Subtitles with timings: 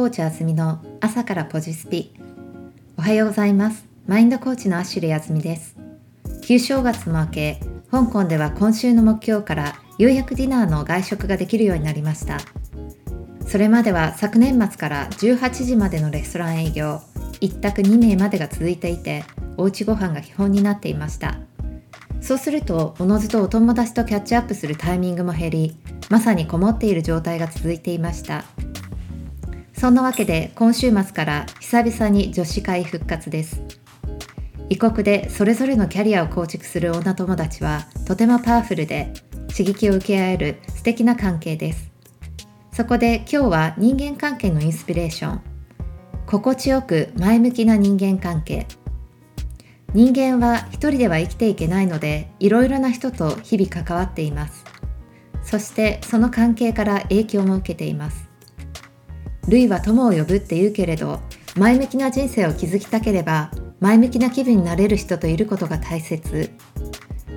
[0.00, 2.14] コーチあずみの朝からポジスピ。
[2.96, 3.84] おはようございます。
[4.06, 5.76] マインドコーチのアシュレあずみです。
[6.40, 7.60] 旧正月も明け
[7.90, 12.38] 香港では今週の目標からようやくディナーの外食ができるようになりました。
[13.46, 17.02] それまでは昨年末から18時までのレストラン営業
[17.42, 19.26] 1択2名までが続いていて
[19.58, 21.36] おうちご飯が基本になっていました。
[22.22, 25.76] そうするとおのずとお友達とキャッチアップするタイミングも減り
[26.08, 28.46] まさにこもっている状態が続いていました。
[29.80, 33.62] そんなわけで今週末から久々に女子会復活です。
[34.68, 39.10] 異国でそれぞれのキャリアを構築する女友達はとてもパワフルで
[39.48, 41.90] 刺激を受け合える素敵な関係です。
[42.72, 45.40] そこで今日は人間関係のインスピレーション。
[46.26, 48.66] 心地よく前向きな人間関係。
[49.94, 54.62] 人間は一人では生きていけないのでいろいろな人と日々関わっています。
[55.42, 58.29] そしてその関係から影響も受けています。
[59.50, 61.20] 類は友を呼ぶって言うけれど
[61.56, 66.50] 前向きな人生を築きたければ前向きな気分になれる人といることが大切。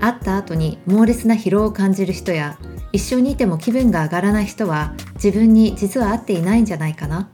[0.00, 2.58] 会った後に猛烈な疲労を感じる人や
[2.92, 7.30] 一緒にいても気分が上がらない人は自分に実は合っていないんじゃないかな。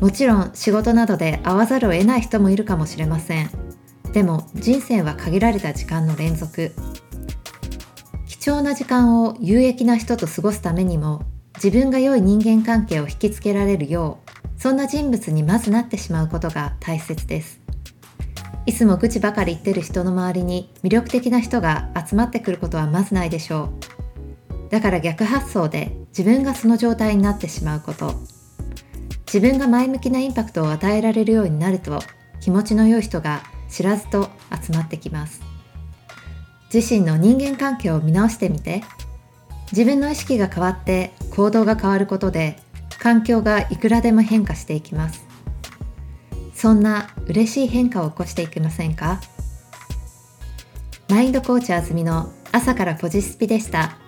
[0.00, 3.50] もちろん仕事などで会わざるを得ない人もいるかもしれません。
[4.12, 6.72] でも人生は限られた時間の連続。
[8.28, 11.22] 貴重な時間を有益な人と過ごすためにも
[11.66, 17.60] 自分が良い人間関係を引きつけられるようそんな人物にまずなってしまうことが大切です。
[18.66, 23.70] いつも愚痴ばかり言ってる人の周りに魅力的な人が集まってくることはまずないでしょ
[24.68, 24.70] う。
[24.70, 28.14] だから逆発想で自分がその状態になってしまうこと。
[29.26, 31.98] 自分が前向きなインパクトを与えられるようになると
[32.40, 34.30] 気持ちの良い人が知らずと
[34.64, 35.42] 集まってきます。
[36.72, 38.84] 自身の人間関係を見直してみて
[39.72, 42.56] 自分の意識が変わって行動が変わることで
[42.98, 45.26] 環境がいくらでも変化していきます。
[46.54, 49.20] そんな嬉しい変化を起こしていきませんか？
[51.10, 53.98] マインドコーチあずみの朝からポジスピでした。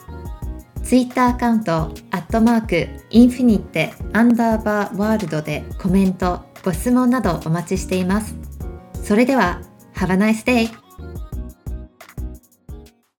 [0.83, 1.73] ツイッターアカウント
[2.11, 8.35] アットマークインフィニッテアンダーバーワールドでコメントご質問などお待ちしています。
[9.05, 9.61] それでは
[9.95, 10.88] Have a nice day!